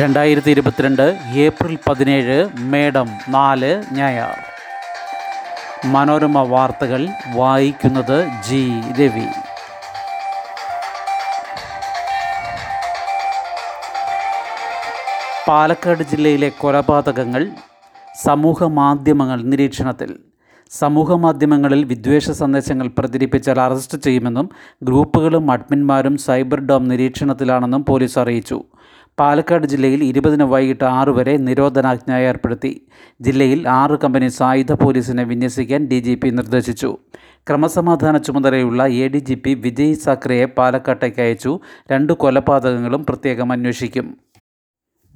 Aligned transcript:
രണ്ടായിരത്തി 0.00 0.50
ഇരുപത്തിരണ്ട് 0.50 1.02
ഏപ്രിൽ 1.34 1.78
പതിനേഴ് 1.88 2.48
മേഡം 2.58 3.08
നാല് 3.28 3.82
ഞായർ 3.92 4.38
മനോരമ 5.86 6.38
വാർത്തകൾ 6.42 7.08
വായിക്കുന്നത് 7.34 8.26
ജി. 8.48 8.62
രവി. 9.00 9.26
പാലക്കാട് 15.48 16.02
ജില്ലയിലെ 16.02 16.48
കൊലപാതകങ്ങൾ 16.48 17.42
സമൂഹ 18.24 18.64
മാധ്യമങ്ങൾ 18.64 19.42
നിരീക്ഷണത്തിൽ. 19.42 20.18
സമൂഹ 20.70 21.12
മാധ്യമങ്ങളിൽ 21.12 21.84
വിദ്വേഷ 21.84 22.30
സന്ദേശങ്ങൾ 22.30 22.88
പ്രചരിപ്പിച്ചാൽ 22.98 23.60
അറസ്റ്റ് 23.60 23.98
ചെയ്യുമെന്നും 23.98 24.50
ഗ്രൂപ്പുകളും 24.82 25.50
അഡ്മിന്മാരും 25.50 26.16
സൈബർ 26.16 26.60
ഡോം 26.60 26.88
നിരീക്ഷണത്തിലാണെന്നും 26.88 27.84
പോലീസ് 27.84 28.18
അറിയിച്ചു. 28.18 28.64
പാലക്കാട് 29.18 29.66
ജില്ലയിൽ 29.66 30.04
ഇരുപതിന് 30.04 30.42
വൈകിട്ട് 30.42 30.84
ആറ് 30.84 31.08
വരെ 31.08 31.36
നിരോധനാജ്ഞ 31.36 32.12
ഏർപ്പെടുത്തി. 32.12 32.86
ജില്ലയിൽ 33.20 33.68
ആറ് 33.68 33.98
കമ്പനി 33.98 34.28
സായുധ 34.28 34.72
പോലീസിനെ 34.72 35.24
വിന്യസിക്കാൻ 35.24 35.86
ഡി 35.86 35.98
ജി 35.98 36.14
പി 36.14 36.28
നിർദ്ദേശിച്ചു. 36.28 36.98
ക്രമസമാധാന 37.48 38.16
ചുമതലയുള്ള 38.16 38.86
A 38.86 39.08
D 39.08 39.18
G 39.18 39.34
P 39.34 39.54
Vijay 39.54 39.94
സാക്രയെ 39.94 40.44
പാലക്കാട്ടേക്ക് 40.44 41.20
അയച്ചു. 41.20 41.60
രണ്ട് 41.92 42.12
കൊലപാതകങ്ങളും 42.12 43.06
പ്രത്യേകം 43.06 43.52
അന്വേഷിക്കും. 43.52 44.16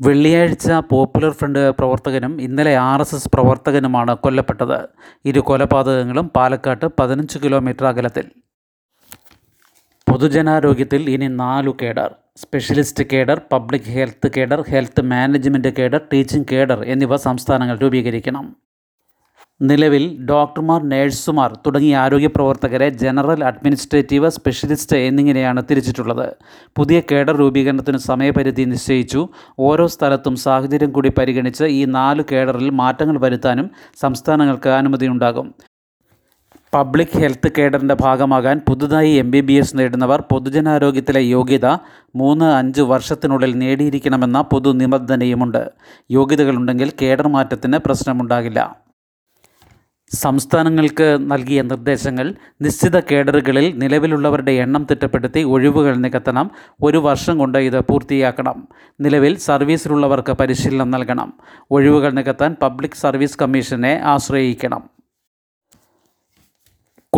വെള്ളിയാഴ്ച 0.01 0.73
പോപ്പുലർ 0.73 1.33
ഫ്രണ്ട് 1.33 1.71
പ്രവർത്തകനും 1.71 2.43
ഇന്നലെ 2.43 2.77
ആർ 2.77 3.01
എസ് 3.01 3.15
എസ് 3.15 3.31
പ്രവർത്തകനുമാണ് 3.35 4.15
കൊല്ലപ്പെട്ടത്. 4.15 4.89
ഇരു 5.25 5.41
കൊലപാതകങ്ങളും 5.41 6.29
പാലക്കാട്ട് 6.37 6.87
പതിനഞ്ച് 7.01 7.39
കിലോമീറ്റർ 7.39 7.87
അകലത്തിൽ. 7.87 8.25
പൊതുജനാരോഗ്യത്തിൽ 10.11 11.11
ഇനി 11.11 11.27
നാലു 11.27 11.77
cadre. 11.83 12.15
Specialist 12.43 13.05
cadre 13.13 13.41
public 13.53 13.83
health 13.83 14.31
cadre 14.37 14.65
health 14.69 15.03
management 15.03 15.69
cadre 15.79 16.01
teaching 16.13 16.45
cadre 16.53 16.85
എന്നിവ 16.85 17.17
സംസ്ഥാനങ്ങൾ 17.17 17.79
രൂപീകരിക്കണം. 17.79 18.57
നിലവിൽ 19.63 20.25
ഡോക്ടർമാർ 20.25 20.89
നഴ്സുമാർ 20.89 21.57
തുടങ്ങിയ 21.67 21.97
ആരോഗ്യ 21.97 22.27
പ്രവർത്തകരെ 22.27 22.89
ജനറൽ 22.89 23.45
അഡ്മിനിസ്ട്രേറ്റീവ് 23.45 24.31
സ്പെഷ്യലിസ്റ്റ് 24.31 24.97
എന്നിങ്ങനെയാണ് 24.97 25.63
തിരിച്ചിട്ടുള്ളത്. 25.71 26.37
പുതിയ 26.77 27.03
കേഡർ 27.13 27.37
രൂപീകരണത്തിന് 27.37 27.99
സമയപരിധി 27.99 28.63
നിശ്ചയിച്ചു. 28.63 29.29
ഓരോ 29.59 29.87
സ്ഥലത്തും 29.87 30.37
സാഹചര്യം 30.37 30.93
കൂടി 30.93 31.09
പരിഗണിച്ച് 31.09 31.65
ഈ 31.65 31.85
നാല് 31.85 32.23
കേഡറിൽ 32.33 32.71
മാറ്റങ്ങൾ 32.71 33.19
വരുത്താനും 33.19 33.71
സംസ്ഥാനങ്ങൾക്ക് 34.01 34.69
അനുമതിയുണ്ടാകും. 34.69 35.55
പബ്ലിക് 36.75 37.19
ഹെൽത്ത് 37.19 37.53
കേഡറിന്റെ 37.59 37.97
ഭാഗമാകാൻ 38.01 38.61
പുതുതായി 38.69 39.11
എം 39.11 39.31
ബി 39.31 39.41
ബി 39.41 39.53
എസ് 39.53 39.79
നേടുന്നവർ 39.79 40.25
പൊതുജനാരോഗ്യത്തിലെ 40.33 41.21
യോഗ്യത 41.21 41.67
മൂന്ന് 42.17 42.45
അഞ്ച് 42.45 42.83
വർഷത്തിനുള്ളിൽ 42.83 43.59
നേടിയിരിക്കണമെന്ന 43.59 44.41
പൊതു 44.41 44.73
നിബന്ധനയുമുണ്ട്. 44.73 45.71
യോഗ്യതകളുണ്ടെങ്കിൽ 46.11 46.93
കേഡർ 47.03 47.29
മാറ്റത്തിന് 47.29 47.79
പ്രശ്നമുണ്ടാകില്ല. 47.79 48.77
സംസ്ഥാനങ്ങൾക്ക് 50.15 51.19
നൽകിയ 51.21 51.63
നിർദ്ദേശങ്ങൾ 51.63 52.35
നിശ്ചിത 52.63 53.01
കേഡറുകളിൽ 53.01 53.79
നിലവിലുള്ളവരുടെ 53.79 54.53
എണ്ണം 54.53 54.87
തിട്ടപ്പെടുത്തി 54.91 55.41
ഒഴിവുകൾ 55.41 55.97
നികത്തണം. 55.97 56.51
ഒരു 56.83 56.99
വർഷം 56.99 57.39
കൊണ്ട് 57.39 57.59
ഇത് 57.59 57.81
പൂർത്തിയാക്കണം. 57.81 58.69
നിലവിൽ 59.01 59.37
സർവീസിലുള്ളവർക്ക് 59.37 60.33
പരിശീലനം 60.33 60.91
നൽകണം. 60.91 61.33
ഒഴിവുകൾ 61.71 62.11
നികത്താൻ 62.11 62.57
പബ്ലിക് 62.63 63.01
സർവീസ് 63.01 63.39
കമ്മീഷനെ 63.43 64.01
ആശ്രയിക്കണം. 64.05 64.98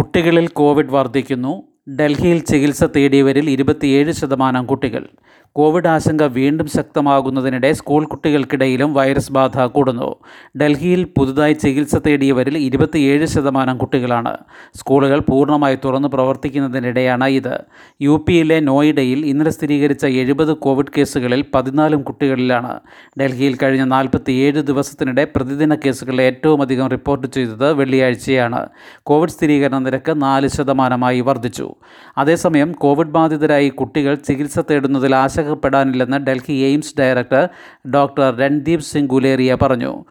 കുട്ടികളിൽ 0.00 0.48
കോവിഡ് 0.48 0.90
വർദ്ധിക്കുന്നു. 0.90 1.62
ഡൽഹിയിൽ 1.96 2.38
ചികിത്സ 2.38 2.84
തേടിയവരിൽ 2.84 3.50
ഇരുപത്തിയേഴ് 3.50 4.12
ശതമാനം 4.12 4.66
കുട്ടികൾ. 4.66 5.08
കോവിഡ് 5.52 5.88
ആശങ്ക 5.88 6.22
വീണ്ടും 6.22 6.66
ശക്തമാകുന്നതിനിടെ 6.66 7.72
സ്കൂൾ 7.72 8.04
കുട്ടികൾക്കിടയിലും 8.04 8.94
വൈറസ് 8.94 9.32
ബാധ 9.32 9.60
കൂടുന്നു. 9.60 10.14
ഡൽഹിയിൽ 10.56 11.06
പുതുതായി 11.18 11.52
ചികിത്സ 11.52 11.94
തേടിയവരിൽ 11.96 12.58
ഇരുപത്തിയേഴ് 12.58 13.26
ശതമാനം 13.26 13.78
കുട്ടികളാണ്. 13.78 14.36
സ്കൂളുകൾ 14.74 15.18
പൂർണമായി 15.18 15.78
തുറന്നു 15.84 16.08
പ്രവർത്തിക്കുന്നതിനിടെയാണ് 16.08 17.24
ഇത്. 17.24 17.60
യു 18.02 18.24
പിയിലെ 18.28 18.60
നോയിഡയിൽ 18.60 19.26
ഇന്നലെ 19.26 19.50
സ്ഥിരീകരിച്ച 19.50 20.06
എഴുപത് 20.06 20.52
കോവിഡ് 20.52 20.86
കേസുകളിൽ 20.98 21.44
പതിനാലും 21.54 22.02
കുട്ടികളിലാണ്. 22.02 22.80
ഡൽഹിയിൽ 23.20 23.58
കഴിഞ്ഞ 23.62 23.84
നാൽപ്പത്തിയേഴ് 23.84 24.62
ദിവസത്തിനിടെ 24.62 25.26
പ്രതിദിന 25.36 25.74
കേസുകൾ 25.74 26.20
ഏറ്റവും 26.20 26.62
അധികം 26.62 26.88
റിപ്പോർട്ട് 26.88 27.26
ചെയ്തത് 27.26 27.72
വെള്ളിയാഴ്ചയാണ്. 27.72 28.68
കോവിഡ് 29.02 29.30
സ്ഥിരീകരണ 29.30 29.78
നിരക്ക് 29.78 30.22
നാല് 30.22 30.48
ശതമാനമായി 30.48 31.20
വർദ്ധിച്ചു. 31.20 31.74
അതേസമയം 32.18 32.72
കോവിഡ് 32.72 33.08
ബാധിതരായി 33.08 33.68
കുട്ടികൾ 33.68 34.14
ചികിത്സ 34.14 34.58
തേടുന്നതിൽ 34.58 35.14
ആശങ്കപ്പെടാനില്ലെന്ന് 35.40 36.16
Delhi 36.16 36.52
AIIMS 36.52 36.94
director 36.98 37.48
doctor 37.90 38.36
Randeep 38.36 38.80
Singh 38.80 39.10
Guleria 39.10 39.56
പറഞ്ഞു. 39.62 40.04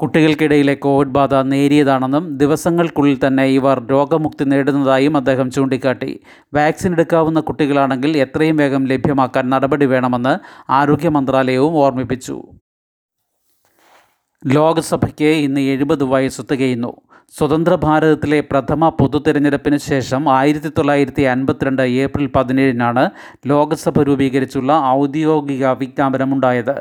കുട്ടികൾക്കിടയിലെ 0.00 0.74
കോവിഡ് 0.74 1.08
ബാധ 1.08 1.34
നേരിയതാണെന്നും 1.34 2.38
ദിവസങ്ങൾക്കുള്ളിൽ 2.38 3.18
തന്നെ 3.26 3.44
ഇവർ 3.44 3.86
രോഗമുക്തി 3.86 4.44
നേടുന്നതായും 4.44 5.16
അദ്ദേഹം 5.16 5.50
ചൂണ്ടിക്കാട്ടി. 5.50 6.20
വാക്സിൻ 6.54 6.92
എടുക്കാവുന്ന 6.92 7.40
കുട്ടികളാണെങ്കിൽ 7.40 8.16
എത്രയും 8.16 8.56
വേഗം 8.56 8.84
ലഭ്യമാക്കാൻ 8.84 9.50
നടപടി 9.50 9.86
വേണമെന്ന് 9.86 10.34
ആരോഗ്യ 10.70 11.08
മന്ത്രാലയവും 11.08 11.72
ഓർമ്മിപ്പിച്ചു. 11.72 12.42
ലോക്സഭയ്ക്ക് 14.46 15.30
ഇന്ന് 15.46 15.60
എഴുപത് 15.60 16.04
വയസ്സ് 16.04 16.42
തികയുന്നു. 16.52 16.92
സ്വതന്ത്ര 17.32 17.74
ഭാരതത്തിലെ 17.84 18.38
പ്രഥമ 18.40 18.88
പൊതു 18.88 19.18
തിരഞ്ഞെടുപ്പിന് 19.18 19.78
ശേഷം 19.86 20.22
ആയിരത്തി 20.28 20.70
തൊള്ളായിരത്തി 20.76 21.22
അൻപത്തിരണ്ട് 21.22 21.82
ഏപ്രിൽ 22.02 22.26
പതിനേഴിനാണ് 22.36 23.04
ലോക്സഭ 23.46 24.02
രൂപീകരിച്ചുള്ള 24.02 24.72
ഔദ്യോഗിക 24.98 25.72
വിജ്ഞാപനമുണ്ടായത്. 25.80 26.76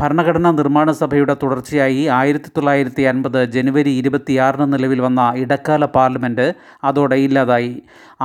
ഭരണഘടനാ 0.00 0.50
നിർമ്മാണ 0.50 0.90
സഭയുടെ 0.92 1.34
തുടർച്ചയായി 1.42 2.02
ആയിരത്തി 2.20 2.50
തൊള്ളായിരത്തി 2.56 3.02
അൻപത് 3.02 3.44
ജനുവരി 3.54 3.92
ഇരുപത്തിയാറിന് 4.00 4.66
നിലവിൽ 4.72 5.00
വന്ന 5.00 5.20
ഇടക്കാല 5.36 5.84
പാർലമെന്റ് 5.96 6.46
അതോടെ 6.84 7.16
ഇല്ലാതായി. 7.16 7.74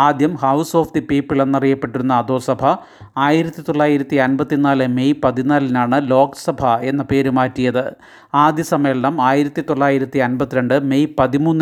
ആദ്യം 0.05 0.33
ഹൗസ് 0.43 0.73
ഓഫ് 0.77 0.93
ദി 0.95 1.03
പീപ്പിൾ 1.09 1.37
എന്നറിയപ്പെട്ടിരുന്ന 1.41 2.13
അധോസഭ 2.13 2.63
ആയിരത്തി 3.17 3.63
തൊള്ളായിരത്തി 3.67 4.15
അൻപത്തിനാല് 4.27 4.87
മെയ് 4.97 5.15
പതിനാലിനാണ് 5.25 5.99
ലോക്സഭ 6.13 6.61
എന്ന 6.91 7.03
പേര് 7.11 7.29
മാറ്റിയത്. 7.29 7.83
ആദ്യ 8.45 8.63
സമ്മേളനം 8.63 9.21
ആയിരത്തി 9.21 9.61
തൊള്ളായിരത്തി 9.69 10.19
അൻപത്തിരണ്ട് 10.19 10.75
മെയ് 10.91 11.09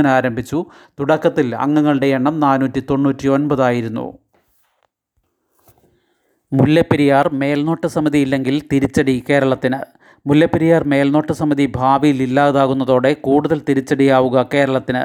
പതിമൂന്നിന് 0.02 0.10
ആരംഭിച്ചു. 0.18 0.60
തുടക്കത്തിൽ 1.00 1.48
അംഗങ്ങളുടെ 1.66 2.08
എണ്ണം 2.18 2.36
നാനൂറ്റി 2.46 2.82
തൊണ്ണൂറ്റി 2.90 3.28
ഒൻപതായിരുന്നു 3.36 4.06
മുല്ലപ്പെരിയാർ 6.52 7.26
മേൽനോട്ട 7.42 7.86
സമിതി 7.96 8.20
ഇല്ലെങ്കിൽ 8.26 8.56
തിരിച്ചടി 8.72 9.16
കേരളത്തിന്. 9.30 9.80
മുല്ലപ്പെരിയാർ 10.26 10.84
മേൽനോട്ട 10.84 11.32
സമിതി 11.32 11.66
ഭാവിയിൽ 11.76 12.24
ഇല്ലാതാകുന്നതോടെ 12.24 13.14
കൂടുതൽ 13.14 13.62
തിരിച്ചടിയാവുക 13.70 14.50
കേരളത്തിന്. 14.54 15.02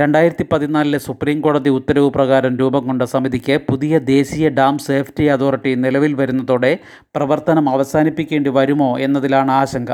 രണ്ടായിരത്തി 0.00 0.46
പതിനാലിലെ 0.52 0.98
സുപ്രീം 0.98 1.40
കോടതി 1.40 1.70
ഉത്തരവ് 1.70 2.10
പ്രകാരം 2.10 2.56
രൂപം 2.56 2.86
കൊണ്ട 2.86 3.02
സമിതിക്ക് 3.02 3.60
പുതിയ 3.70 3.98
ദേശീയ 3.98 4.48
ഡാം 4.48 4.78
സേഫ്റ്റി 4.78 5.24
അതോറിറ്റി 5.24 5.74
നിലവിൽ 5.74 6.14
വരുന്നതോടെ 6.14 6.78
പ്രവർത്തനം 7.16 7.68
അവസാനിപ്പിക്കേണ്ടി 7.68 8.50
വരുമോ 8.50 8.98
എന്നതിലാണ് 8.98 9.50
ആശങ്ക. 9.50 9.92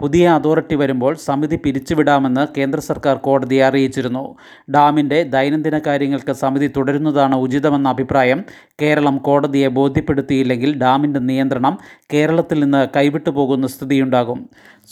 പുതിയ 0.00 0.28
അതോറിറ്റി 0.28 0.74
വരുമ്പോൾ 0.74 1.14
സമിതി 1.14 1.56
പിരിച്ചുവിടാമെന്ന് 1.56 2.46
കേന്ദ്ര 2.58 2.80
സർക്കാർ 2.80 3.16
കോടതിയെ 3.16 3.62
അറിയിച്ചിരുന്നു. 3.62 4.36
ഡാമിന്റെ 4.70 5.22
ദൈനംദിന 5.22 5.78
കാര്യങ്ങൾക്ക് 5.78 6.32
സമിതി 6.32 6.66
തുടരുന്നതാണ് 6.76 7.34
ഉചിതമെന്ന 7.34 7.88
അഭിപ്രായം 7.88 8.44
കേരളം 8.82 9.18
കോടതിയെ 9.18 9.68
ബോധ്യപ്പെടുത്തിയില്ലെങ്കിൽ 9.68 10.78
ഡാമിന്റെ 10.78 11.20
നിയന്ത്രണം 11.20 11.78
കേരളത്തിൽ 12.12 12.60
നിന്ന് 12.60 12.88
കൈവിട്ടു 12.96 13.30
പോകുന്ന 13.30 13.66
സ്ഥിതിയുണ്ടാകും 14.10 14.38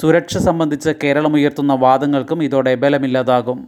സുരക്ഷ 0.01 0.35
സംബന്ധിച്ച് 0.49 0.91
കേരളം 1.03 1.33
ഉയർത്തുന്ന 1.39 1.73
വാദങ്ങൾക്കും 1.85 2.39
ഇതോടെ 2.47 2.73
ബലമില്ലാതാകും. 2.83 3.59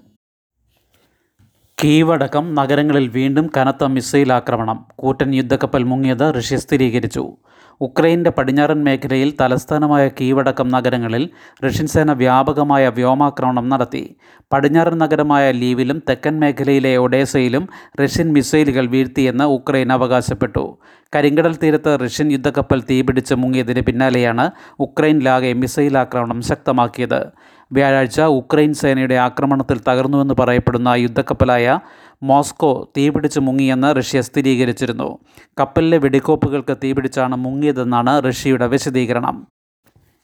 കീവടക്കം 1.84 2.54
നഗരങ്ങളിൽ 2.54 3.08
വീണ്ടും 3.08 3.50
കനത്ത 3.56 3.84
മിസൈൽ 3.84 4.32
ആക്രമണം. 4.32 4.86
കൂറ്റൻ 4.98 5.34
യുദ്ധക്കപ്പൽ 5.34 5.82
മുങ്ങിയത് 5.82 6.34
റഷ്യ 6.36 6.56
സ്ഥിരീകരിച്ചു. 6.56 7.32
ഉക്രൈന്റെ 7.80 8.30
പടിഞ്ഞാറൻ 8.30 8.84
മേഖലയിൽ 8.84 9.32
തലസ്ഥാനമായ 9.40 10.08
കീവടക്കം 10.08 10.68
നഗരങ്ങളിൽ 10.68 11.28
റഷ്യൻ 11.66 11.86
സേന 11.86 12.12
വ്യാപകമായ 12.12 12.88
വ്യോമാക്രമണം 12.88 13.68
നടത്തി. 13.68 14.16
പടിഞ്ഞാറൻ 14.52 14.98
നഗരമായ 14.98 15.50
ലീവിലും 15.50 16.02
തെക്കൻ 16.08 16.40
മേഖലയിലെ 16.40 16.96
ഒഡേസയിലും 16.96 17.68
റഷ്യൻ 18.02 18.32
മിസൈലുകൾ 18.32 18.86
വീഴ്ത്തിയെന്ന് 18.86 19.44
ഉക്രൈൻ 19.44 19.92
അവകാശപ്പെട്ടു. 19.92 20.78
കരിങ്കടൽ 21.14 21.56
തീരത്ത് 21.62 21.98
റഷ്യൻ 22.04 22.32
യുദ്ധക്കപ്പൽ 22.32 22.82
തീപിടിച്ച് 22.90 23.34
മുങ്ങിയതിന് 23.34 23.80
പിന്നാലെയാണ് 23.80 24.50
ഉക്രൈനിലാകെ 24.78 25.52
മിസൈൽ 25.52 25.98
ആക്രമണം 25.98 26.42
ശക്തമാക്കിയത്. 26.42 27.26
വ്യാഴാഴ്ച 27.72 28.20
ഉക്രൈൻ 28.20 28.74
സേനയുടെ 28.74 29.14
ആക്രമണത്തിൽ 29.14 29.80
തകർന്നുവെന്ന് 29.88 30.34
പറയപ്പെടുന്ന 30.38 30.88
യുദ്ധക്കപ്പലായ 30.88 31.78
മോസ്കോ 32.22 32.88
തീപിടിച്ച് 32.96 33.40
മുങ്ങിയെന്ന് 33.40 33.96
റഷ്യ 33.96 34.20
സ്ഥിരീകരിച്ചിരുന്നു. 34.20 35.18
കപ്പലിലെ 35.60 35.98
വെടിക്കോപ്പുകൾക്ക് 35.98 36.76
തീപിടിച്ചാണ് 36.84 37.36
മുങ്ങിയതെന്നാണ് 37.36 38.24
റഷ്യയുടെ 38.24 38.66
വിശദീകരണം. 38.66 39.46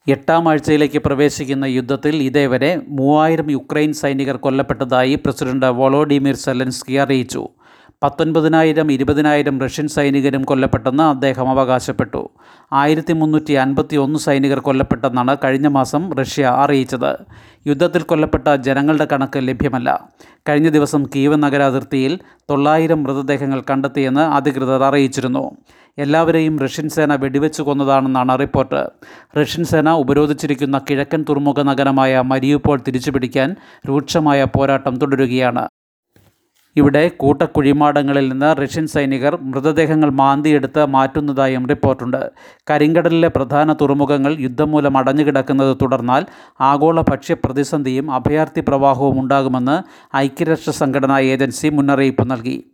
എട്ടാം 0.09 0.49
ആഴ്ചയിലേക്ക് 0.49 0.99
പ്രവേശിക്കുന്ന 0.99 1.65
യുദ്ധത്തിൽ 1.65 2.17
ഇതേവരെ 2.23 2.81
മൂവായിരം 2.89 3.51
യുക്രൈൻ 3.51 3.93
സൈനികർ 3.93 4.37
കൊല്ലപ്പെട്ടതായി 4.37 5.15
പ്രസിഡന്റ് 5.15 5.67
വോളോഡിമിർ 5.67 6.35
സെലൻസ്കി 6.35 6.95
അറിയിച്ചു. 6.95 7.49
പത്തൊൻപതിനായിരം 8.03 8.93
ഇരുപതിനായിരം 8.93 9.61
റഷ്യൻ 9.61 9.89
സൈനികരും 9.89 10.43
കൊല്ലപ്പെട്ടെന്ന് 10.43 11.03
അദ്ദേഹം 11.03 11.51
അവകാശപ്പെട്ടു. 11.51 12.29
ആയിരത്തി 12.73 13.13
മുന്നൂറ്റി 13.13 13.53
അൻപത്തി 13.53 13.97
ഒന്ന് 13.97 14.19
സൈനികർ 14.19 14.59
കൊല്ലപ്പെട്ടെന്നാണ് 14.59 15.37
കഴിഞ്ഞ 15.45 15.67
മാസം 15.67 16.13
റഷ്യ 16.13 16.47
അറിയിച്ചത്. 16.47 17.17
യുദ്ധത്തിൽ 17.67 18.03
കൊല്ലപ്പെട്ട 18.03 18.55
ജനങ്ങളുടെ 18.55 19.09
കണക്ക് 19.13 19.39
ലഭ്യമല്ല. 19.39 20.09
കഴിഞ്ഞ 20.49 20.69
ദിവസം 20.69 21.07
കീവ് 21.17 21.43
നഗരാതിർത്തിയിൽ 21.43 22.19
തൊള്ളായിരം 22.51 23.03
മൃതദേഹങ്ങൾ 23.03 23.63
കണ്ടെത്തിയെന്ന് 23.71 24.21
അധികൃതർ 24.21 24.85
അറിയിച്ചിരുന്നു. 24.85 25.51
എല്ലാവരെയും 25.99 26.59
റഷ്യൻ 26.59 26.89
സേന 26.89 27.15
വെടിവെച്ച് 27.15 27.63
കൊന്നതാണെന്നാണ് 27.63 28.39
റിപ്പോർട്ട്. 28.39 28.91
റഷ്യൻ 29.41 29.65
സേന 29.65 29.91
ഉപരോധിച്ചിരിക്കുന്ന 29.91 30.81
കിഴക്കൻ 30.91 31.25
തുറമുഖ 31.29 31.61
നഗരമായ 31.63 32.21
മരിയുപോൾ 32.21 32.81
തിരിച്ചുപിടിക്കാൻ 32.89 33.57
രൂക്ഷമായ 33.89 34.45
പോരാട്ടം 34.45 34.97
തുടരുകയാണ്. 34.97 35.69
ഇവിടെ 36.77 37.09
കൂട്ടക്കുഴിമാടങ്ങളിൽ 37.09 38.29
നിന്ന് 38.29 38.63
റഷ്യൻ 38.63 38.87
സൈനികർ 38.87 39.39
മൃതദേഹങ്ങൾ 39.41 40.11
മാന്തിയെടുത്ത് 40.11 40.87
മാറ്റുന്നതായും 40.87 41.69
റിപ്പോർട്ടുണ്ട്. 41.69 42.31
കരിങ്കടലിലെ 42.71 43.29
പ്രധാന 43.29 43.73
തുറമുഖങ്ങൾ 43.73 44.37
യുദ്ധം 44.39 44.71
മൂലം 44.71 44.97
അടഞ്ഞുകിടക്കുന്നത് 44.97 45.77
തുടർന്നാൽ 45.83 46.27
ആഗോള 46.61 47.01
ഭക്ഷ്യ 47.01 47.35
പ്രതിസന്ധിയും 47.35 48.11
അഭയാർത്ഥി 48.11 48.61
പ്രവാഹവും 48.61 49.21
ഉണ്ടാകുമെന്ന് 49.21 49.83
ഐക്യരാഷ്ട്ര 50.17 50.71
സംഘടനാ 50.71 51.19
ഏജൻസി 51.19 51.69
മുന്നറിയിപ്പ് 51.69 52.31
നൽകി. 52.31 52.65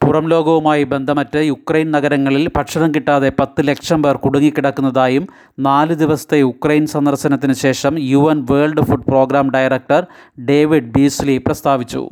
പുറം 0.00 0.28
ലോകവുമായി 0.28 0.84
ബന്ധമറ്റ് 0.84 1.38
യുക്രൈൻ 1.38 1.90
നഗരങ്ങളിൽ 1.90 2.50
ഭക്ഷണം 2.56 2.94
കിട്ടാതെ 2.94 3.32
പത്ത് 3.40 3.68
ലക്ഷം 3.68 4.02
പേർ 4.02 4.16
കുടുങ്ങിക്കിടക്കുന്നതായും 4.16 5.28
നാല് 5.58 5.94
ദിവസത്തെ 5.94 6.38
യുക്രൈൻ 6.38 6.86
സന്ദർശനത്തിന് 6.86 7.52
ശേഷം 7.52 7.98
U 7.98 8.20
world 8.50 8.80
food 8.80 9.08
programme 9.08 9.50
director 9.50 10.06
David 10.40 10.92
Beasley 10.96 11.38
പ്രസ്താവിച്ചു. 11.38 12.02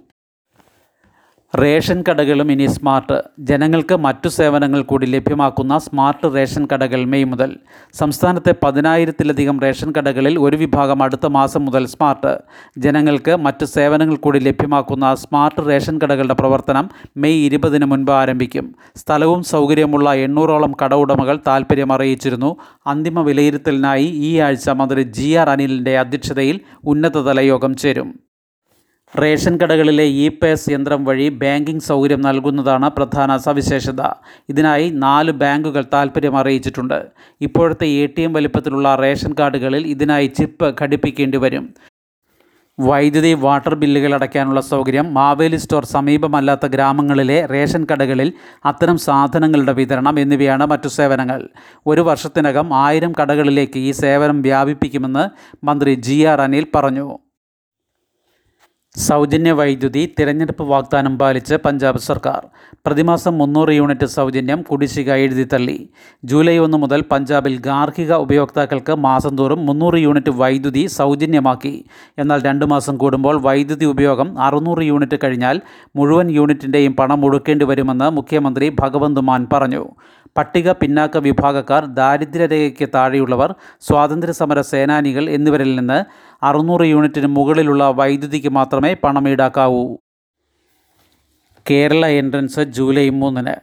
റേഷൻ 1.60 2.04
കടകളും 2.08 2.50
ഇനി 2.52 2.66
സ്മാർട്ട് 2.66 3.16
ജനങ്ങൾക്ക് 3.48 3.96
മറ്റു 4.04 4.28
സേവനങ്ങൾ 4.28 4.82
കൂടി 4.82 5.06
ലഭ്യമാക്കുന്ന 5.06 5.78
സ്മാർട്ട് 5.78 6.28
റേഷൻ 6.34 6.68
കടകൾ 6.72 7.04
മെയ് 7.04 7.24
മുതൽ. 7.24 7.50
സംസ്ഥാനത്തെ 7.98 8.54
പതിനായിരത്തിലധികം 8.62 9.60
റേഷൻ 9.60 9.92
കടകളിൽ 9.98 10.38
ഒരു 10.38 10.56
വിഭാഗം 10.56 11.02
അടുത്ത 11.02 11.26
മാസം 11.26 11.64
മുതൽ 11.64 11.86
സ്മാർട്ട് 11.86 12.32
ജനങ്ങൾക്ക് 12.78 13.36
മറ്റു 13.36 13.64
സേവനങ്ങൾ 13.64 14.16
കൂടി 14.16 14.38
ലഭ്യമാക്കുന്ന 14.38 15.14
സ്മാർട്ട് 15.14 15.66
റേഷൻ 15.68 16.00
കടകളുടെ 16.04 16.34
പ്രവർത്തനം 16.34 16.88
മെയ് 17.16 17.44
ഇരുപതിന് 17.44 17.84
മുൻപ് 17.84 18.12
ആരംഭിക്കും. 18.12 18.74
സ്ഥലവും 18.96 19.42
സൗകര്യമുള്ള 19.42 20.14
എണ്ണൂറോളം 20.14 20.74
കട 20.84 20.94
ഉടമകൾ 20.94 21.38
താൽപ്പര്യം 21.46 21.92
അറിയിച്ചിരുന്നു. 21.92 22.56
അന്തിമ 22.86 23.22
വിലയിരുത്തലിനായി 23.22 24.04
ഈ 24.04 24.38
ആഴ്ച 24.48 24.70
മന്ത്രി 24.70 25.02
ജി 25.02 25.30
ആർ 25.32 25.50
അനിലിന്റെ 25.50 25.98
അധ്യക്ഷതയിൽ 25.98 26.60
ഉന്നതതല 26.84 27.40
യോഗം 27.40 27.74
ചേരും. 27.76 28.31
റേഷൻ 29.20 29.58
കടകളിലെ 29.62 30.04
ഇ 30.04 30.28
പേസ് 30.28 30.70
യന്ത്രം 30.70 31.04
വഴി 31.04 31.28
ബാങ്കിംഗ് 31.28 31.82
സൗകര്യം 31.82 32.20
നൽകുന്നതാണ് 32.20 32.88
പ്രധാന 32.88 33.36
സവിശേഷത. 33.36 34.02
ഇതിനായി 34.48 34.90
നാല് 34.90 35.32
ബാങ്കുകൾ 35.32 35.84
താൽപ്പര്യം 35.92 36.36
അറിയിച്ചിട്ടുണ്ട്. 36.36 36.98
ഇപ്പോഴത്തെ 37.40 37.86
എ 37.86 38.06
ടി 38.06 38.22
എം 38.22 38.32
വലിപ്പത്തിലുള്ള 38.32 38.94
റേഷൻ 38.94 39.34
കാർഡുകളിൽ 39.40 39.86
ഇതിനായി 39.86 40.26
ചിപ്പ് 40.26 40.74
ഘടിപ്പിക്കേണ്ടി 40.82 41.36
വരും. 41.36 41.64
വൈദ്യുതി 42.78 43.32
വാട്ടർ 43.34 43.74
ബില്ലുകൾ 43.74 44.14
അടയ്ക്കാനുള്ള 44.14 44.60
സൗകര്യം 44.60 45.14
മാവേലി 45.14 45.56
സ്റ്റോർ 45.56 45.84
സമീപമല്ലാത്ത 45.84 46.66
ഗ്രാമങ്ങളിലെ 46.66 47.46
റേഷൻ 47.46 47.86
കടകളിൽ 47.92 48.32
അത്തരം 48.64 48.98
സാധനങ്ങളുടെ 48.98 49.72
വിതരണം 49.72 50.20
എന്നിവയാണ് 50.20 50.66
മറ്റു 50.66 50.88
സേവനങ്ങൾ. 50.88 51.48
ഒരു 51.86 52.00
വർഷത്തിനകം 52.00 52.74
ആയിരം 52.74 53.12
കടകളിലേക്ക് 53.20 53.78
ഈ 53.78 53.90
സേവനം 53.90 54.42
വ്യാപിപ്പിക്കുമെന്ന് 54.42 55.26
മന്ത്രി 55.64 55.94
ജി 55.94 56.22
ആർ 56.22 56.40
അനിൽ 56.40 56.66
പറഞ്ഞു. 56.74 57.18
സൗജന്യ 58.94 59.52
വൈദ്യുതി 59.58 60.00
തിരഞ്ഞെടുപ്പ് 60.18 60.64
വാഗ്ദാനം 60.70 61.14
പാലിച്ച് 61.20 61.54
പഞ്ചാബ് 61.64 62.00
സർക്കാർ 62.06 62.40
പ്രതിമാസം 62.86 63.38
മുന്നൂറ് 63.38 63.72
യൂണിറ്റ് 63.78 64.06
സൗജന്യം 64.14 64.62
കുടിശ്ശിക 64.62 65.10
എഴുതി 65.24 65.44
തള്ളി. 65.52 65.76
ജൂലൈ 66.24 66.58
ഒന്ന് 66.58 66.78
മുതൽ 66.82 67.00
പഞ്ചാബിൽ 67.12 67.54
ഗാർഹിക 67.66 68.12
ഉപയോക്താക്കൾക്ക് 68.24 68.96
മാസം 69.06 69.32
തോറും 69.38 69.66
മുന്നൂറ് 69.66 69.98
യൂണിറ്റ് 70.06 70.30
വൈദ്യുതി 70.30 70.86
സൗജന്യമാക്കി. 70.98 71.74
എന്നാൽ 72.18 72.42
രണ്ട് 72.48 72.64
മാസം 72.64 72.96
കൂടുമ്പോൾ 72.98 73.38
വൈദ്യുതി 73.40 73.84
ഉപയോഗം 73.84 74.40
അറുന്നൂറ് 74.46 74.84
യൂണിറ്റ് 74.90 75.18
കഴിഞ്ഞാൽ 75.24 75.58
മുഴുവൻ 75.96 76.30
യൂണിറ്റിന്റെയും 76.38 76.96
പണം 77.00 77.24
ഒടുക്കേണ്ടി 77.28 77.64
വരുമെന്ന് 77.64 78.10
മുഖ്യമന്ത്രി 78.10 78.68
ഭഗവന്ത് 78.82 79.20
മാൻ 79.20 79.46
പറഞ്ഞു. 79.52 79.84
പട്ടിക 80.36 80.72
പിന്നാക്ക 80.72 81.16
വിഭാഗക്കാർ 81.18 81.84
ദാരിദ്ര്യരേഖയ്ക്ക് 81.84 82.88
താഴെയുള്ളവർ 82.94 83.54
സ്വാതന്ത്ര്യ 83.80 84.32
സമര 84.32 84.60
സേനാനികൾ 84.60 85.30
എന്നിവരിൽ 85.30 85.74
നിന്ന് 85.74 86.04
അറുന്നൂറ് 86.44 86.82
യൂണിറ്റിന് 86.82 87.26
മുകളിലുള്ള 87.26 87.84
വൈദ്യുതിക്ക് 87.84 88.48
മാത്രമേ 88.48 88.94
പണം 88.94 89.28
ഈടാക്കാവൂ. 89.28 89.96
കേരള 91.70 92.06
എൻട്രൻസ് 92.06 92.60
ജൂലൈ 92.60 93.08
മൂന്നിന്. 93.08 93.54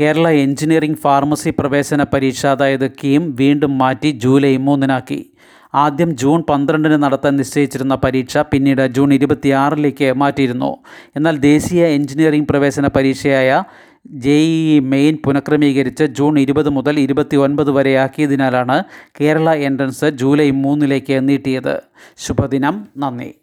കേരള 0.00 0.28
എഞ്ചിനീയറിംഗ് 0.28 0.96
ഫാർമസി 0.96 1.50
പ്രവേശന 1.50 2.02
പരീക്ഷ 2.02 2.46
അതായത് 2.46 2.90
കീം 2.90 3.36
വീണ്ടും 3.36 3.78
മാറ്റി 3.78 4.10
ജൂലൈ 4.10 4.56
മൂന്നിനാക്കി. 4.56 5.26
ആദ്യം 5.74 6.16
ജൂൺ 6.16 6.42
പന്ത്രണ്ടിന് 6.42 7.02
നടത്താൻ 7.02 7.36
നിശ്ചയിച്ചിരുന്ന 7.36 7.94
പരീക്ഷ 7.94 8.38
പിന്നീട് 8.38 8.86
ജൂൺ 8.86 9.14
ഇരുപത്തിയാറിലേക്ക് 9.14 10.12
മാറ്റിയിരുന്നു. 10.12 10.76
എന്നാൽ 11.16 11.36
ദേശീയ 11.36 11.86
എഞ്ചിനീയറിംഗ് 11.86 12.48
പ്രവേശന 12.48 12.86
പരീക്ഷയായ 12.86 13.62
ജെ 14.06 14.30
ഇ 14.30 14.78
മെയിൻ 14.78 15.18
പുനഃക്രമീകരിച്ച് 15.26 16.04
ജൂൺ 16.04 16.38
ഇരുപത് 16.38 16.70
മുതൽ 16.70 17.00
ഇരുപത്തി 17.00 17.36
ഒൻപത് 17.36 17.70
വരെ 17.70 17.96
ആക്കിയതിനാലാണ് 17.96 18.84
കേരള 19.20 19.54
എൻട്രൻസ് 19.54 20.04
ജൂലൈ 20.04 20.50
മൂന്നിലേക്ക് 20.50 21.28
നീട്ടിയത്. 21.28 21.80
ശുഭദിനം. 22.16 22.88
നന്ദി. 22.96 23.39